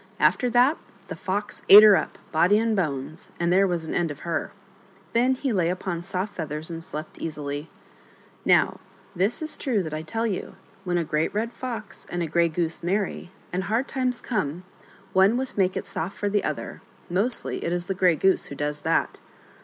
After 0.19 0.49
that 0.49 0.79
the 1.09 1.15
Fox 1.15 1.61
ate 1.69 1.83
her 1.83 1.95
up, 1.95 2.17
body 2.31 2.57
and 2.57 2.75
bones, 2.75 3.29
and 3.39 3.53
there 3.53 3.67
was 3.67 3.85
an 3.85 3.93
end 3.93 4.09
of 4.09 4.21
her. 4.21 4.51
Then 5.13 5.35
he 5.35 5.53
lay 5.53 5.69
upon 5.69 6.01
soft 6.01 6.35
feathers 6.35 6.71
and 6.71 6.83
slept 6.83 7.19
easily. 7.19 7.69
Now 8.43 8.79
this 9.15 9.43
is 9.43 9.55
true 9.57 9.83
that 9.83 9.93
I 9.93 10.01
tell 10.01 10.25
you: 10.25 10.55
when 10.85 10.97
a 10.97 11.03
great 11.03 11.31
red 11.35 11.53
fox 11.53 12.07
and 12.09 12.23
a 12.23 12.27
grey 12.27 12.49
goose 12.49 12.81
marry, 12.81 13.29
and 13.53 13.65
hard 13.65 13.87
times 13.87 14.21
come, 14.21 14.63
one 15.13 15.35
must 15.35 15.55
make 15.55 15.77
it 15.77 15.85
soft 15.85 16.17
for 16.17 16.29
the 16.29 16.43
other— 16.43 16.81
mostly 17.11 17.63
it 17.63 17.71
is 17.71 17.85
the 17.85 17.93
grey 17.93 18.15
goose 18.15 18.47
who 18.47 18.55
does 18.55 18.81
that. 18.81 19.19